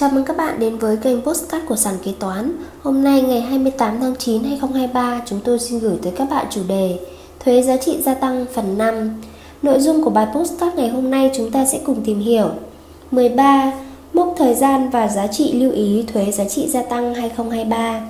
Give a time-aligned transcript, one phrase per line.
[0.00, 2.52] Chào mừng các bạn đến với kênh Postcard của Sàn Kế Toán
[2.82, 6.60] Hôm nay ngày 28 tháng 9 2023 chúng tôi xin gửi tới các bạn chủ
[6.68, 6.98] đề
[7.40, 9.10] Thuế giá trị gia tăng phần 5
[9.62, 12.50] Nội dung của bài Postcard ngày hôm nay chúng ta sẽ cùng tìm hiểu
[13.10, 13.72] 13.
[14.12, 18.00] Mốc thời gian và giá trị lưu ý thuế giá trị gia tăng 2023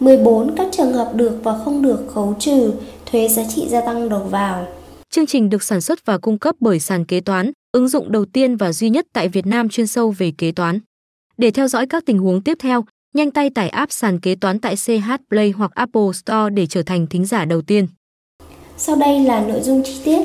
[0.00, 0.56] 14.
[0.56, 2.72] Các trường hợp được và không được khấu trừ
[3.06, 4.66] thuế giá trị gia tăng đầu vào
[5.10, 8.24] Chương trình được sản xuất và cung cấp bởi Sàn Kế Toán, ứng dụng đầu
[8.24, 10.80] tiên và duy nhất tại Việt Nam chuyên sâu về kế toán.
[11.36, 12.84] Để theo dõi các tình huống tiếp theo,
[13.14, 16.82] nhanh tay tải app sàn kế toán tại CH Play hoặc Apple Store để trở
[16.82, 17.86] thành thính giả đầu tiên.
[18.76, 20.20] Sau đây là nội dung chi tiết.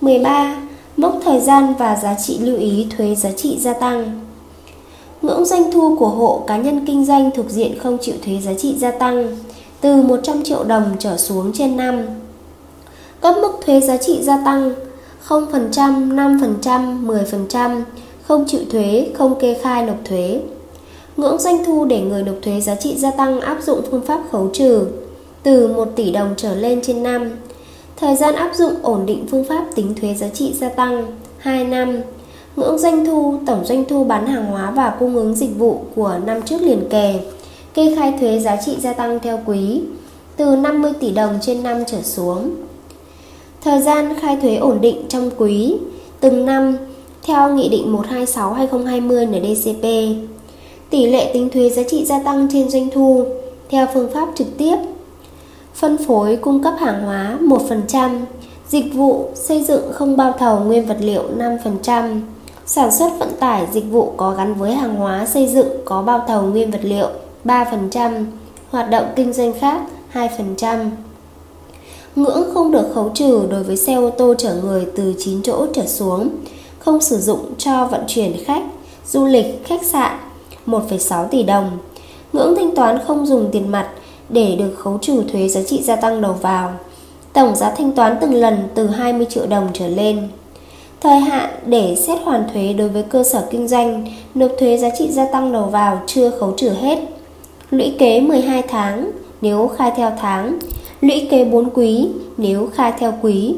[0.00, 0.56] 13.
[0.96, 4.20] Mốc thời gian và giá trị lưu ý thuế giá trị gia tăng.
[5.22, 8.54] Ngưỡng doanh thu của hộ cá nhân kinh doanh thuộc diện không chịu thuế giá
[8.54, 9.38] trị gia tăng
[9.80, 12.02] từ 100 triệu đồng trở xuống trên năm.
[13.20, 14.74] Cấp mức thuế giá trị gia tăng
[15.28, 17.82] 0%, 5%, 10%,
[18.32, 20.40] không chịu thuế, không kê khai nộp thuế.
[21.16, 24.20] Ngưỡng doanh thu để người nộp thuế giá trị gia tăng áp dụng phương pháp
[24.30, 24.86] khấu trừ
[25.42, 27.30] từ 1 tỷ đồng trở lên trên năm.
[27.96, 31.06] Thời gian áp dụng ổn định phương pháp tính thuế giá trị gia tăng
[31.38, 32.00] 2 năm.
[32.56, 36.18] Ngưỡng doanh thu, tổng doanh thu bán hàng hóa và cung ứng dịch vụ của
[36.26, 37.20] năm trước liền kề.
[37.74, 39.80] Kê khai thuế giá trị gia tăng theo quý
[40.36, 42.50] từ 50 tỷ đồng trên năm trở xuống.
[43.64, 45.76] Thời gian khai thuế ổn định trong quý
[46.20, 46.76] từng năm
[47.22, 49.84] theo Nghị định 126-2020 NDCP.
[50.90, 53.24] Tỷ lệ tính thuế giá trị gia tăng trên doanh thu
[53.70, 54.76] theo phương pháp trực tiếp.
[55.74, 58.20] Phân phối cung cấp hàng hóa 1%,
[58.68, 62.20] dịch vụ xây dựng không bao thầu nguyên vật liệu 5%,
[62.66, 66.24] sản xuất vận tải dịch vụ có gắn với hàng hóa xây dựng có bao
[66.28, 67.08] thầu nguyên vật liệu
[67.44, 68.24] 3%,
[68.70, 70.90] hoạt động kinh doanh khác 2%.
[72.16, 75.66] Ngưỡng không được khấu trừ đối với xe ô tô chở người từ 9 chỗ
[75.74, 76.30] trở xuống
[76.84, 78.62] không sử dụng cho vận chuyển khách,
[79.06, 80.18] du lịch, khách sạn
[80.66, 81.70] 1,6 tỷ đồng.
[82.32, 83.88] Ngưỡng thanh toán không dùng tiền mặt
[84.28, 86.72] để được khấu trừ thuế giá trị gia tăng đầu vào.
[87.32, 90.28] Tổng giá thanh toán từng lần từ 20 triệu đồng trở lên.
[91.00, 94.88] Thời hạn để xét hoàn thuế đối với cơ sở kinh doanh nộp thuế giá
[94.98, 96.98] trị gia tăng đầu vào chưa khấu trừ hết.
[97.70, 99.10] Lũy kế 12 tháng
[99.40, 100.58] nếu khai theo tháng,
[101.00, 103.54] lũy kế 4 quý nếu khai theo quý.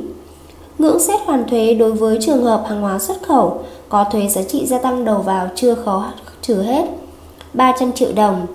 [0.78, 4.42] Ngưỡng xét hoàn thuế đối với trường hợp hàng hóa xuất khẩu có thuế giá
[4.42, 6.12] trị gia tăng đầu vào chưa khó
[6.42, 6.84] trừ hết
[7.54, 8.46] 300 triệu đồng.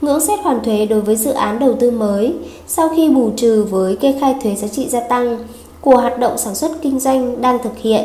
[0.00, 2.34] Ngưỡng xét hoàn thuế đối với dự án đầu tư mới
[2.66, 5.38] sau khi bù trừ với kê khai thuế giá trị gia tăng
[5.80, 8.04] của hoạt động sản xuất kinh doanh đang thực hiện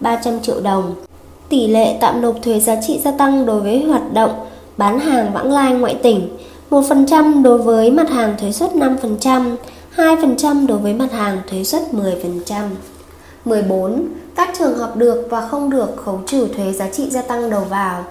[0.00, 0.94] 300 triệu đồng.
[1.48, 4.30] Tỷ lệ tạm nộp thuế giá trị gia tăng đối với hoạt động
[4.76, 6.28] bán hàng vãng lai ngoại tỉnh
[6.70, 9.56] 1% đối với mặt hàng thuế suất 5%,
[9.96, 12.68] 2% đối với mặt hàng thuế suất 10%.
[13.44, 14.08] 14.
[14.34, 17.64] Các trường hợp được và không được khấu trừ thuế giá trị gia tăng đầu
[17.70, 18.04] vào.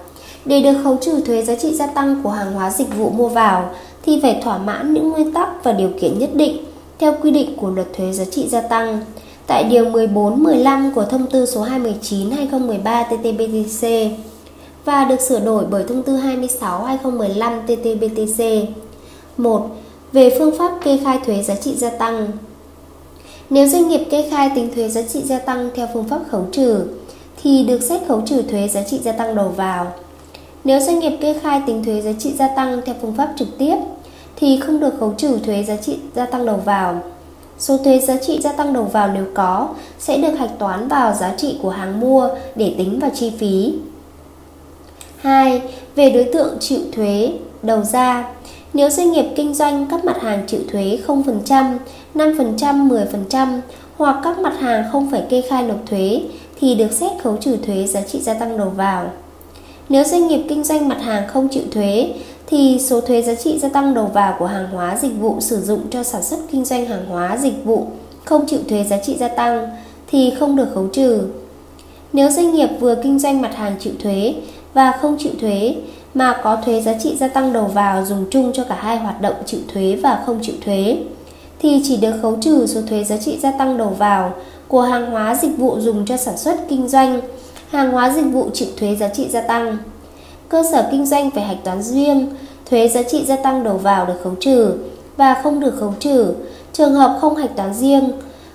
[0.44, 3.28] Để được khấu trừ thuế giá trị gia tăng của hàng hóa dịch vụ mua
[3.28, 3.70] vào,
[4.02, 6.56] thì phải thỏa mãn những nguyên tắc và điều kiện nhất định
[6.98, 9.00] theo quy định của luật thuế giá trị gia tăng
[9.46, 14.10] tại điều 14 15 của thông tư số 219 2013 TT-BTC
[14.84, 18.66] và được sửa đổi bởi thông tư 26 2015 TT-BTC.
[19.36, 19.66] 1.
[20.12, 22.28] Về phương pháp kê khai thuế giá trị gia tăng
[23.50, 26.46] nếu doanh nghiệp kê khai tính thuế giá trị gia tăng theo phương pháp khấu
[26.52, 26.84] trừ
[27.42, 29.92] thì được xét khấu trừ thuế giá trị gia tăng đầu vào.
[30.64, 33.48] Nếu doanh nghiệp kê khai tính thuế giá trị gia tăng theo phương pháp trực
[33.58, 33.76] tiếp
[34.36, 37.02] thì không được khấu trừ thuế giá trị gia tăng đầu vào.
[37.58, 39.68] Số thuế giá trị gia tăng đầu vào nếu có
[39.98, 43.74] sẽ được hạch toán vào giá trị của hàng mua để tính vào chi phí.
[45.16, 45.62] 2.
[45.94, 47.32] Về đối tượng chịu thuế
[47.62, 48.24] đầu ra
[48.74, 51.78] nếu doanh nghiệp kinh doanh các mặt hàng chịu thuế 0%,
[52.14, 53.60] 5%, 10%
[53.96, 56.22] hoặc các mặt hàng không phải kê khai nộp thuế
[56.60, 59.10] thì được xét khấu trừ thuế giá trị gia tăng đầu vào.
[59.88, 62.12] Nếu doanh nghiệp kinh doanh mặt hàng không chịu thuế
[62.46, 65.60] thì số thuế giá trị gia tăng đầu vào của hàng hóa dịch vụ sử
[65.60, 67.86] dụng cho sản xuất kinh doanh hàng hóa dịch vụ
[68.24, 69.70] không chịu thuế giá trị gia tăng
[70.06, 71.28] thì không được khấu trừ.
[72.12, 74.34] Nếu doanh nghiệp vừa kinh doanh mặt hàng chịu thuế
[74.74, 75.76] và không chịu thuế
[76.14, 79.20] mà có thuế giá trị gia tăng đầu vào dùng chung cho cả hai hoạt
[79.20, 80.96] động chịu thuế và không chịu thuế
[81.58, 84.32] thì chỉ được khấu trừ số thuế giá trị gia tăng đầu vào
[84.68, 87.20] của hàng hóa dịch vụ dùng cho sản xuất kinh doanh,
[87.68, 89.76] hàng hóa dịch vụ chịu thuế giá trị gia tăng.
[90.48, 92.26] Cơ sở kinh doanh phải hạch toán riêng,
[92.70, 94.74] thuế giá trị gia tăng đầu vào được khấu trừ
[95.16, 96.34] và không được khấu trừ.
[96.72, 98.12] Trường hợp không hạch toán riêng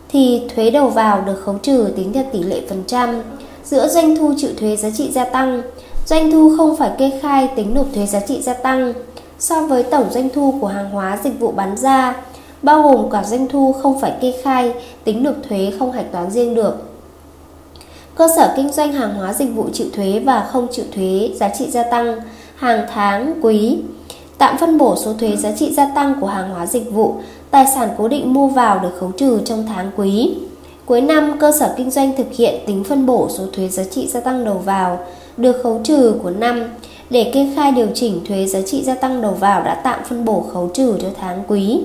[0.09, 3.21] thì thuế đầu vào được khấu trừ tính theo tỷ lệ phần trăm
[3.63, 5.61] giữa doanh thu chịu thuế giá trị gia tăng
[6.09, 8.93] Doanh thu không phải kê khai tính nộp thuế giá trị gia tăng
[9.39, 12.15] so với tổng doanh thu của hàng hóa dịch vụ bán ra,
[12.63, 14.73] bao gồm cả doanh thu không phải kê khai
[15.03, 16.89] tính nộp thuế không hạch toán riêng được.
[18.15, 21.49] Cơ sở kinh doanh hàng hóa dịch vụ chịu thuế và không chịu thuế giá
[21.49, 22.15] trị gia tăng
[22.55, 23.77] hàng tháng, quý.
[24.37, 27.15] Tạm phân bổ số thuế giá trị gia tăng của hàng hóa dịch vụ,
[27.51, 30.33] tài sản cố định mua vào được khấu trừ trong tháng quý.
[30.85, 34.07] Cuối năm, cơ sở kinh doanh thực hiện tính phân bổ số thuế giá trị
[34.07, 34.99] gia tăng đầu vào
[35.37, 36.63] được khấu trừ của năm
[37.09, 40.25] để kê khai điều chỉnh thuế giá trị gia tăng đầu vào đã tạm phân
[40.25, 41.81] bổ khấu trừ cho tháng quý.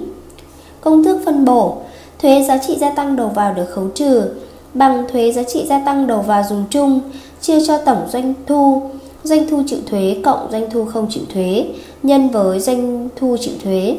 [0.84, 1.76] Công thức phân bổ,
[2.18, 4.30] Thuế giá trị gia tăng đầu vào được khấu trừ
[4.74, 7.00] bằng thuế giá trị gia tăng đầu vào dùng chung,
[7.40, 8.82] chia cho tổng doanh thu
[9.22, 11.66] doanh thu chịu thuế cộng doanh thu không chịu thuế
[12.02, 13.96] nhân với doanh thu chịu thuế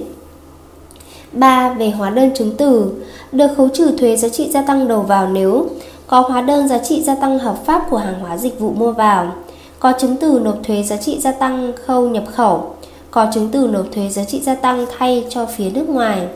[1.32, 1.74] 3.
[1.74, 2.92] Về hóa đơn chứng từ,
[3.32, 5.68] Được khấu trừ thuế giá trị gia tăng đầu vào nếu
[6.08, 8.92] có hóa đơn giá trị gia tăng hợp pháp của hàng hóa dịch vụ mua
[8.92, 9.32] vào,
[9.80, 12.74] có chứng từ nộp thuế giá trị gia tăng khâu nhập khẩu,
[13.12, 16.28] có chứng từ nộp thuế giá trị gia tăng thay cho phía nước ngoài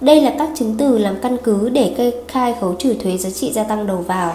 [0.00, 3.30] đây là các chứng từ làm căn cứ để kê khai khấu trừ thuế giá
[3.30, 4.32] trị gia tăng đầu vào.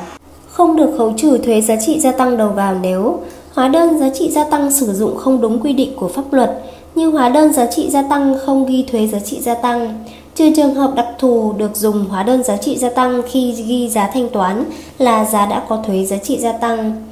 [0.48, 3.20] Không được khấu trừ thuế giá trị gia tăng đầu vào nếu
[3.54, 6.62] hóa đơn giá trị gia tăng sử dụng không đúng quy định của pháp luật
[6.96, 10.04] như hóa đơn giá trị gia tăng không ghi thuế giá trị gia tăng,
[10.36, 13.90] trừ trường hợp đặc thù được dùng hóa đơn giá trị gia tăng khi ghi
[13.90, 14.64] giá thanh toán
[14.98, 17.04] là giá đã có thuế giá trị gia tăng.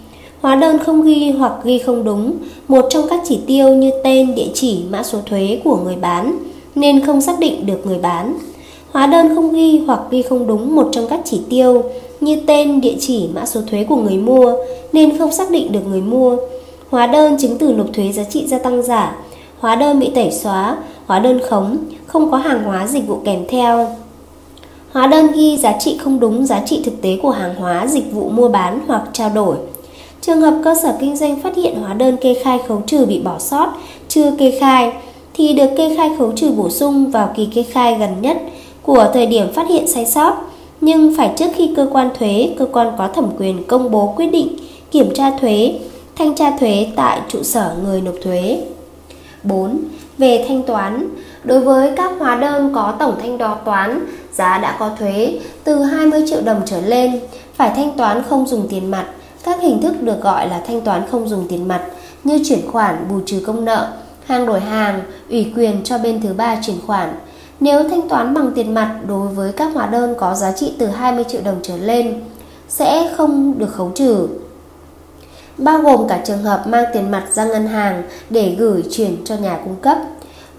[0.42, 4.36] Hóa đơn không ghi hoặc ghi không đúng một trong các chỉ tiêu như tên,
[4.36, 6.38] địa chỉ, mã số thuế của người bán
[6.76, 8.38] nên không xác định được người bán.
[8.92, 11.84] Hóa đơn không ghi hoặc ghi không đúng một trong các chỉ tiêu
[12.20, 14.54] như tên, địa chỉ, mã số thuế của người mua
[14.94, 16.38] nên không xác định được người mua.
[16.90, 19.16] Hóa đơn chứng từ nộp thuế giá trị gia tăng giả,
[19.60, 23.46] hóa đơn bị tẩy xóa, hóa đơn khống, không có hàng hóa dịch vụ kèm
[23.50, 23.88] theo.
[24.92, 28.14] Hóa đơn ghi giá trị không đúng giá trị thực tế của hàng hóa dịch
[28.14, 29.56] vụ mua bán hoặc trao đổi.
[30.22, 33.20] Trường hợp cơ sở kinh doanh phát hiện hóa đơn kê khai khấu trừ bị
[33.20, 33.74] bỏ sót,
[34.08, 34.94] chưa kê khai
[35.34, 38.38] thì được kê khai khấu trừ bổ sung vào kỳ kê khai gần nhất
[38.82, 40.36] của thời điểm phát hiện sai sót,
[40.82, 44.28] nhưng phải trước khi cơ quan thuế, cơ quan có thẩm quyền công bố quyết
[44.28, 44.58] định
[44.92, 45.80] kiểm tra thuế,
[46.16, 48.62] thanh tra thuế tại trụ sở người nộp thuế.
[49.44, 49.80] 4.
[50.18, 51.10] Về thanh toán,
[51.44, 55.84] đối với các hóa đơn có tổng thanh đo toán, giá đã có thuế từ
[55.84, 57.20] 20 triệu đồng trở lên,
[57.54, 59.06] phải thanh toán không dùng tiền mặt.
[59.44, 61.82] Các hình thức được gọi là thanh toán không dùng tiền mặt
[62.24, 63.92] như chuyển khoản, bù trừ công nợ,
[64.26, 67.16] hàng đổi hàng, ủy quyền cho bên thứ ba chuyển khoản.
[67.60, 70.88] Nếu thanh toán bằng tiền mặt đối với các hóa đơn có giá trị từ
[70.88, 72.22] 20 triệu đồng trở lên,
[72.70, 74.28] sẽ không được khấu trừ.
[75.58, 79.36] Bao gồm cả trường hợp mang tiền mặt ra ngân hàng để gửi chuyển cho
[79.36, 79.98] nhà cung cấp.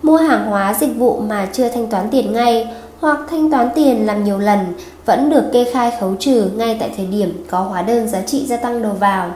[0.03, 2.69] Mua hàng hóa dịch vụ mà chưa thanh toán tiền ngay
[3.01, 4.59] hoặc thanh toán tiền làm nhiều lần
[5.07, 8.47] vẫn được kê khai khấu trừ ngay tại thời điểm có hóa đơn giá trị
[8.47, 9.31] gia tăng đầu vào.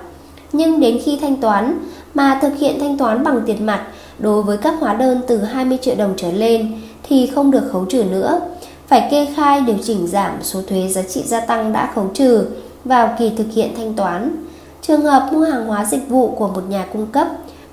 [0.52, 1.78] Nhưng đến khi thanh toán
[2.14, 3.86] mà thực hiện thanh toán bằng tiền mặt
[4.18, 7.84] đối với các hóa đơn từ 20 triệu đồng trở lên thì không được khấu
[7.84, 8.40] trừ nữa.
[8.86, 12.46] Phải kê khai, điều chỉnh giảm số thuế giá trị gia tăng đã khấu trừ
[12.84, 14.44] vào kỳ thực hiện thanh toán.
[14.82, 17.26] Trường hợp mua hàng hóa dịch vụ của một nhà cung cấp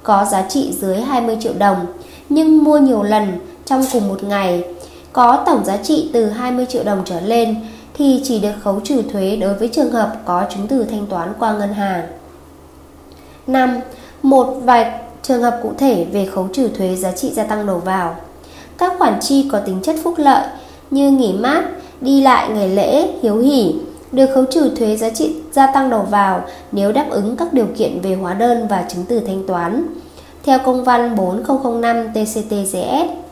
[0.03, 1.85] có giá trị dưới 20 triệu đồng,
[2.29, 4.63] nhưng mua nhiều lần trong cùng một ngày,
[5.13, 7.55] có tổng giá trị từ 20 triệu đồng trở lên
[7.93, 11.33] thì chỉ được khấu trừ thuế đối với trường hợp có chứng từ thanh toán
[11.39, 12.07] qua ngân hàng.
[13.47, 13.79] 5.
[14.21, 14.91] Một vài
[15.27, 18.15] trường hợp cụ thể về khấu trừ thuế giá trị gia tăng đầu vào.
[18.77, 20.47] Các khoản chi có tính chất phúc lợi
[20.91, 21.63] như nghỉ mát,
[22.01, 23.75] đi lại ngày lễ, hiếu hỉ
[24.11, 26.41] được khấu trừ thuế giá trị gia tăng đầu vào
[26.71, 29.87] nếu đáp ứng các điều kiện về hóa đơn và chứng từ thanh toán.
[30.43, 33.25] Theo công văn 4005 TCTGS,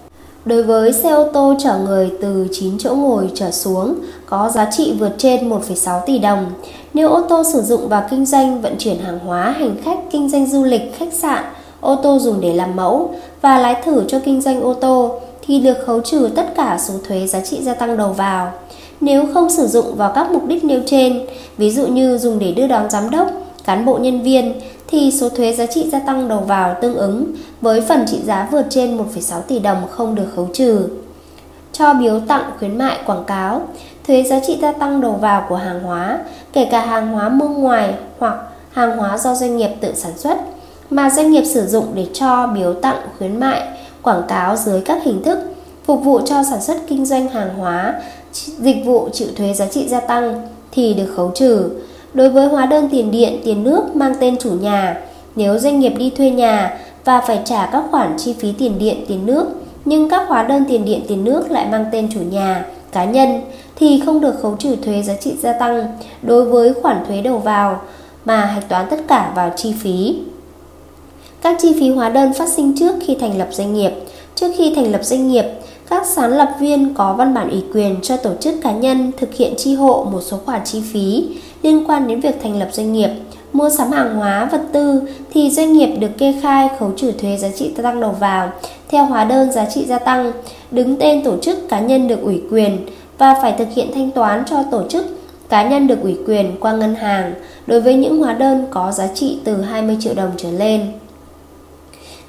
[0.46, 3.96] Đối với xe ô tô chở người từ 9 chỗ ngồi trở xuống
[4.26, 6.52] có giá trị vượt trên 1,6 tỷ đồng,
[6.94, 10.30] nếu ô tô sử dụng vào kinh doanh vận chuyển hàng hóa hành khách kinh
[10.30, 11.44] doanh du lịch, khách sạn,
[11.84, 15.60] ô tô dùng để làm mẫu và lái thử cho kinh doanh ô tô thì
[15.60, 18.52] được khấu trừ tất cả số thuế giá trị gia tăng đầu vào.
[19.02, 21.26] Nếu không sử dụng vào các mục đích nêu trên,
[21.58, 23.28] ví dụ như dùng để đưa đón giám đốc,
[23.66, 24.54] cán bộ nhân viên,
[24.88, 27.26] thì số thuế giá trị gia tăng đầu vào tương ứng
[27.62, 30.88] với phần trị giá vượt trên 1,6 tỷ đồng không được khấu trừ.
[31.72, 33.62] Cho biếu tặng khuyến mại quảng cáo,
[34.08, 36.20] thuế giá trị gia tăng đầu vào của hàng hóa,
[36.54, 38.36] kể cả hàng hóa mua ngoài hoặc
[38.72, 40.38] hàng hóa do doanh nghiệp tự sản xuất
[40.96, 43.62] mà doanh nghiệp sử dụng để cho biếu tặng, khuyến mại,
[44.02, 45.40] quảng cáo dưới các hình thức
[45.86, 48.02] phục vụ cho sản xuất kinh doanh hàng hóa
[48.36, 51.70] dịch vụ chịu thuế giá trị gia tăng thì được khấu trừ.
[52.14, 55.02] Đối với hóa đơn tiền điện, tiền nước mang tên chủ nhà,
[55.36, 59.06] nếu doanh nghiệp đi thuê nhà và phải trả các khoản chi phí tiền điện,
[59.08, 59.48] tiền nước,
[59.86, 63.42] nhưng các hóa đơn tiền điện, tiền nước lại mang tên chủ nhà, cá nhân
[63.76, 67.38] thì không được khấu trừ thuế giá trị gia tăng đối với khoản thuế đầu
[67.38, 67.82] vào
[68.26, 70.16] mà hạch toán tất cả vào chi phí
[71.44, 73.92] các chi phí hóa đơn phát sinh trước khi thành lập doanh nghiệp.
[74.36, 75.46] Trước khi thành lập doanh nghiệp,
[75.90, 79.34] các sáng lập viên có văn bản ủy quyền cho tổ chức cá nhân thực
[79.34, 81.28] hiện chi hộ một số khoản chi phí
[81.62, 83.10] liên quan đến việc thành lập doanh nghiệp
[83.54, 85.02] mua sắm hàng hóa, vật tư
[85.34, 88.52] thì doanh nghiệp được kê khai khấu trừ thuế giá trị gia tăng đầu vào
[88.90, 90.32] theo hóa đơn giá trị gia tăng,
[90.72, 92.78] đứng tên tổ chức cá nhân được ủy quyền
[93.18, 95.06] và phải thực hiện thanh toán cho tổ chức
[95.50, 97.34] cá nhân được ủy quyền qua ngân hàng
[97.68, 100.92] đối với những hóa đơn có giá trị từ 20 triệu đồng trở lên.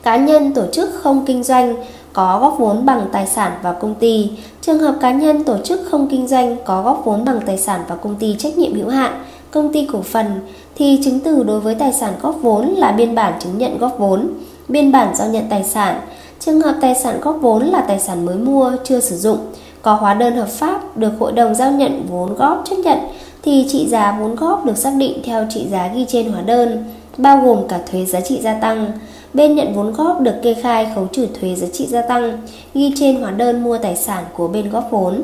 [0.04, 1.75] Cá nhân tổ chức không kinh doanh
[2.12, 4.30] có góp vốn bằng tài sản vào công ty.
[4.61, 7.80] Trường hợp cá nhân tổ chức không kinh doanh có góp vốn bằng tài sản
[7.88, 10.26] vào công ty trách nhiệm hữu hạn, công ty cổ phần
[10.75, 13.99] thì chứng từ đối với tài sản góp vốn là biên bản chứng nhận góp
[13.99, 14.28] vốn,
[14.68, 16.00] biên bản giao nhận tài sản.
[16.40, 19.38] Trường hợp tài sản góp vốn là tài sản mới mua, chưa sử dụng,
[19.82, 22.99] có hóa đơn hợp pháp được hội đồng giao nhận vốn góp chấp nhận
[23.42, 26.84] thì trị giá vốn góp được xác định theo trị giá ghi trên hóa đơn,
[27.16, 28.92] bao gồm cả thuế giá trị gia tăng.
[29.34, 32.38] Bên nhận vốn góp được kê khai khấu trừ thuế giá trị gia tăng,
[32.74, 35.22] ghi trên hóa đơn mua tài sản của bên góp vốn.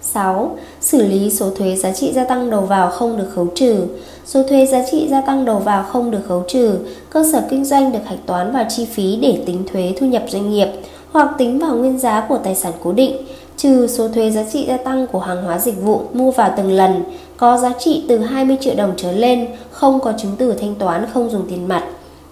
[0.00, 0.56] 6.
[0.80, 3.86] Xử lý số thuế giá trị gia tăng đầu vào không được khấu trừ.
[4.26, 6.78] Số thuế giá trị gia tăng đầu vào không được khấu trừ,
[7.10, 10.22] cơ sở kinh doanh được hạch toán vào chi phí để tính thuế thu nhập
[10.28, 10.68] doanh nghiệp
[11.12, 13.16] hoặc tính vào nguyên giá của tài sản cố định,
[13.56, 16.72] trừ số thuế giá trị gia tăng của hàng hóa dịch vụ mua vào từng
[16.72, 17.02] lần
[17.36, 21.06] có giá trị từ 20 triệu đồng trở lên, không có chứng từ thanh toán
[21.14, 21.84] không dùng tiền mặt.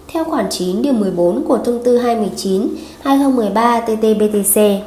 [0.07, 2.67] Theo khoản 9 điều 14 của thông tư 219
[3.03, 4.79] 2013 TT-BTC.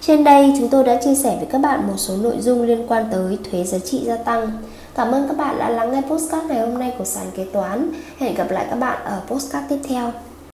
[0.00, 2.86] Trên đây chúng tôi đã chia sẻ với các bạn một số nội dung liên
[2.88, 4.50] quan tới thuế giá trị gia tăng.
[4.94, 7.92] Cảm ơn các bạn đã lắng nghe postcard ngày hôm nay của sàn kế toán.
[8.18, 10.12] Hẹn gặp lại các bạn ở postcard tiếp theo.